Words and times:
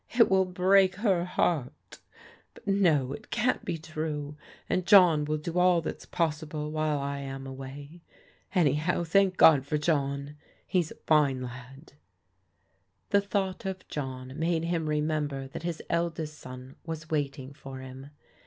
"It 0.19 0.31
will 0.31 0.45
break 0.45 0.95
her 0.95 1.25
heart 1.25 1.99
But 2.55 2.65
no, 2.65 3.13
it 3.13 3.29
can't 3.29 3.63
be 3.63 3.77
true, 3.77 4.35
and 4.67 4.87
John 4.87 5.25
will 5.25 5.37
do 5.37 5.59
all 5.59 5.79
that's 5.81 6.07
possible 6.07 6.71
while 6.71 6.97
I 6.97 7.19
am 7.19 7.45
away. 7.45 8.01
Anyhow, 8.55 9.03
thank 9.03 9.37
God 9.37 9.63
for 9.63 9.77
John. 9.77 10.37
He's 10.65 10.89
a 10.89 10.95
fine 11.05 11.43
lad." 11.43 11.93
The 13.11 13.21
thought 13.21 13.63
of 13.67 13.87
John 13.89 14.33
made 14.39 14.63
him 14.63 14.89
remember 14.89 15.47
that 15.49 15.61
his 15.61 15.83
eld 15.87 16.19
est 16.19 16.33
son 16.35 16.77
was 16.83 17.11
waiting 17.11 17.53
for 17.53 17.77
him. 17.77 18.09